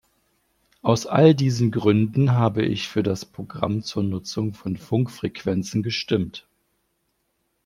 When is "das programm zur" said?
3.03-4.01